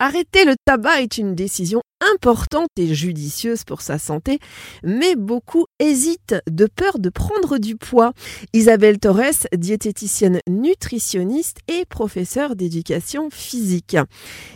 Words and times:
Arrêter 0.00 0.44
le 0.44 0.54
tabac 0.64 1.02
est 1.02 1.18
une 1.18 1.34
décision 1.34 1.80
importante 2.14 2.68
et 2.78 2.94
judicieuse 2.94 3.64
pour 3.64 3.80
sa 3.80 3.98
santé, 3.98 4.38
mais 4.84 5.16
beaucoup 5.16 5.66
hésitent 5.80 6.36
de 6.48 6.66
peur 6.66 7.00
de 7.00 7.10
prendre 7.10 7.58
du 7.58 7.74
poids. 7.74 8.12
Isabelle 8.52 9.00
Torres, 9.00 9.48
diététicienne 9.56 10.38
nutritionniste 10.48 11.58
et 11.66 11.84
professeure 11.84 12.54
d'éducation 12.54 13.28
physique. 13.30 13.96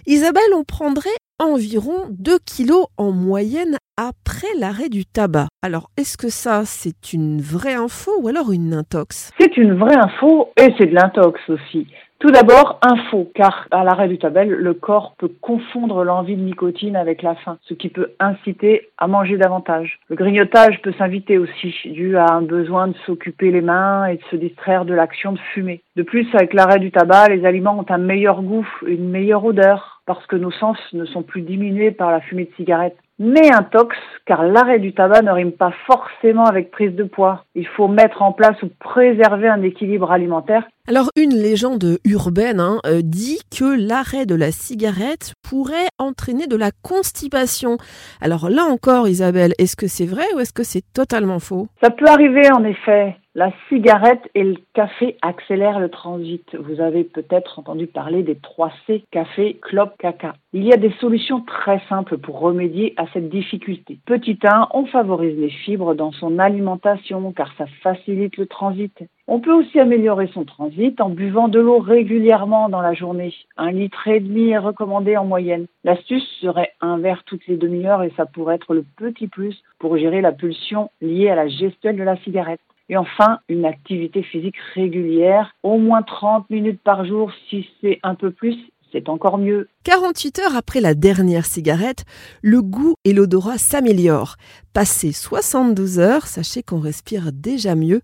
Isabelle, 0.07 0.55
on 0.55 0.63
prendrait 0.63 1.11
environ 1.41 2.07
2 2.11 2.39
kilos 2.47 2.87
en 2.97 3.11
moyenne 3.11 3.79
après 3.97 4.47
l'arrêt 4.61 4.89
du 4.89 5.05
tabac. 5.05 5.49
Alors, 5.63 5.91
est-ce 5.97 6.17
que 6.17 6.29
ça, 6.29 6.63
c'est 6.65 7.13
une 7.13 7.41
vraie 7.41 7.75
info 7.75 8.13
ou 8.21 8.29
alors 8.29 8.53
une 8.53 8.75
intox? 8.75 9.33
C'est 9.41 9.57
une 9.57 9.75
vraie 9.75 9.97
info 9.97 10.51
et 10.57 10.69
c'est 10.79 10.87
de 10.87 10.95
l'intox 10.95 11.41
aussi. 11.49 11.89
Tout 12.23 12.31
d'abord, 12.31 12.79
info, 12.83 13.33
car 13.35 13.67
à 13.73 13.83
l'arrêt 13.83 14.07
du 14.07 14.17
tabac, 14.17 14.45
le 14.45 14.75
corps 14.75 15.17
peut 15.19 15.33
confondre 15.41 16.05
l'envie 16.05 16.37
de 16.37 16.41
nicotine 16.41 16.95
avec 16.95 17.21
la 17.21 17.35
faim, 17.35 17.59
ce 17.63 17.75
qui 17.75 17.89
peut 17.89 18.13
inciter 18.21 18.91
à 18.97 19.09
manger 19.09 19.37
davantage. 19.37 19.99
Le 20.09 20.15
grignotage 20.15 20.81
peut 20.83 20.95
s'inviter 20.97 21.37
aussi, 21.37 21.75
dû 21.87 22.17
à 22.17 22.27
un 22.31 22.43
besoin 22.43 22.87
de 22.87 22.95
s'occuper 23.07 23.51
les 23.51 23.61
mains 23.61 24.07
et 24.07 24.19
de 24.19 24.23
se 24.31 24.37
distraire 24.37 24.85
de 24.85 24.95
l'action 24.95 25.33
de 25.33 25.41
fumer. 25.53 25.83
De 25.97 26.05
plus, 26.05 26.29
avec 26.35 26.55
l'arrêt 26.55 26.79
du 26.79 26.93
tabac, 26.93 27.27
les 27.27 27.45
aliments 27.45 27.77
ont 27.77 27.93
un 27.93 27.99
meilleur 27.99 28.41
goût, 28.41 28.69
une 28.87 29.11
meilleure 29.11 29.45
odeur, 29.45 30.01
parce 30.07 30.25
que 30.27 30.37
nos 30.37 30.53
sens 30.53 30.79
ne 30.93 31.05
sont 31.07 31.25
plus 31.25 31.43
diminués 31.43 31.91
par 31.91 32.13
la 32.13 32.21
fumée 32.21 32.45
de 32.45 32.55
cigarette 32.55 32.97
mais 33.23 33.53
un 33.53 33.63
tox, 33.63 33.97
car 34.27 34.43
l'arrêt 34.43 34.81
du 34.81 34.93
tabac 34.93 35.23
ne 35.23 35.31
rime 35.31 35.53
pas 35.53 35.73
forcément 35.87 36.45
avec 36.45 36.73
prise 36.73 36.95
de 36.97 37.05
poids. 37.05 37.45
Il 37.55 37.69
faut 37.69 37.87
mettre 37.87 38.21
en 38.21 38.33
place 38.33 38.61
ou 38.65 38.69
préserver 38.81 39.49
un 39.49 39.63
équilibre 39.63 40.11
alimentaire. 40.11 40.65
Alors 40.89 41.09
une 41.15 41.31
légende 41.31 41.99
urbaine 42.05 42.59
hein, 42.59 42.81
euh, 42.85 43.01
dit 43.05 43.39
que 43.57 43.65
l'arrêt 43.65 44.27
de 44.27 44.35
la 44.35 44.51
cigarette 44.51 45.35
pourrait 45.49 45.87
entraîner 45.99 46.49
de 46.49 46.57
la 46.57 46.73
constipation. 46.83 47.77
Alors 48.21 48.51
là 48.51 48.65
encore 48.65 49.07
Isabelle, 49.07 49.53
est-ce 49.59 49.77
que 49.77 49.87
c'est 49.87 50.07
vrai 50.07 50.25
ou 50.35 50.41
est-ce 50.41 50.53
que 50.53 50.65
c'est 50.65 50.83
totalement 50.93 51.39
faux? 51.39 51.69
Ça 51.81 51.91
peut 51.91 52.09
arriver 52.09 52.51
en 52.53 52.65
effet. 52.65 53.17
La 53.35 53.51
cigarette 53.71 54.29
et 54.35 54.45
le 54.45 54.57
café 54.75 55.17
accélèrent 55.23 55.81
le 55.81 55.89
transit. 55.89 56.55
Vous 56.55 56.83
avez 56.83 57.03
peut-être 57.03 57.59
entendu 57.59 57.87
parler 57.87 58.23
des 58.23 58.35
3 58.35 58.71
C, 58.87 59.05
café, 59.11 59.59
clope, 59.63 59.97
caca. 59.99 60.35
Il 60.53 60.65
y 60.65 60.73
a 60.75 60.77
des 60.77 60.93
solutions 61.01 61.41
très 61.41 61.81
simples 61.89 62.19
pour 62.19 62.41
remédier 62.41 62.93
à 62.99 63.07
cette 63.15 63.31
difficulté. 63.31 63.99
Petit 64.05 64.39
1, 64.45 64.69
on 64.75 64.85
favorise 64.85 65.39
les 65.39 65.49
fibres 65.49 65.95
dans 65.95 66.13
son 66.13 66.39
alimentation 66.39 67.33
car 67.33 67.51
ça 67.57 67.65
facilite 67.83 68.37
le 68.37 68.45
transit. 68.45 69.03
On 69.27 69.41
peut 69.41 69.55
aussi 69.55 69.81
améliorer 69.81 70.29
son 70.35 70.45
transit 70.45 71.01
en 71.01 71.09
buvant 71.09 71.49
de 71.49 71.59
l'eau 71.59 71.79
régulièrement 71.79 72.69
dans 72.69 72.83
la 72.83 72.93
journée. 72.93 73.33
Un 73.57 73.71
litre 73.71 74.09
et 74.09 74.21
demi 74.21 74.51
est 74.51 74.59
recommandé 74.59 75.17
en 75.17 75.25
moyenne. 75.25 75.69
L'astuce 75.85 76.29
serait 76.43 76.73
un 76.83 76.99
verre 76.99 77.23
toutes 77.25 77.47
les 77.47 77.57
demi-heures 77.57 78.03
et 78.03 78.13
ça 78.15 78.27
pourrait 78.27 78.57
être 78.57 78.75
le 78.75 78.85
petit 78.99 79.27
plus 79.27 79.57
pour 79.79 79.97
gérer 79.97 80.21
la 80.21 80.33
pulsion 80.33 80.91
liée 81.01 81.31
à 81.31 81.35
la 81.35 81.49
gestuelle 81.49 81.97
de 81.97 82.03
la 82.03 82.19
cigarette. 82.19 82.61
Et 82.93 82.97
enfin, 82.99 83.39
une 83.49 83.65
activité 83.65 84.23
physique 84.23 84.59
régulière, 84.75 85.55
au 85.63 85.79
moins 85.79 86.03
30 86.03 86.51
minutes 86.51 86.83
par 86.85 87.07
jour, 87.07 87.33
si 87.49 87.67
c'est 87.81 87.99
un 88.03 88.15
peu 88.15 88.31
plus, 88.31 88.55
c'est 88.93 89.09
encore 89.09 89.39
mieux. 89.39 89.71
48 89.85 90.41
heures 90.41 90.57
après 90.57 90.83
la 90.83 90.93
dernière 90.93 91.47
cigarette, 91.47 92.05
le 92.43 92.61
goût 92.61 92.97
et 93.07 93.15
l'odorat 93.15 93.57
s'améliorent. 93.57 94.37
Passé 94.75 95.13
72 95.13 96.01
heures, 96.01 96.27
sachez 96.27 96.63
qu'on 96.63 96.81
respire 96.81 97.33
déjà 97.33 97.77
mieux. 97.77 98.03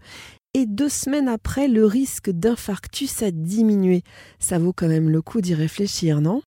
Et 0.55 0.65
deux 0.65 0.89
semaines 0.89 1.29
après, 1.29 1.69
le 1.69 1.85
risque 1.85 2.31
d'infarctus 2.31 3.23
a 3.23 3.31
diminué. 3.31 4.01
Ça 4.39 4.59
vaut 4.59 4.73
quand 4.73 4.89
même 4.89 5.11
le 5.11 5.21
coup 5.21 5.43
d'y 5.43 5.55
réfléchir, 5.55 6.23
non? 6.23 6.41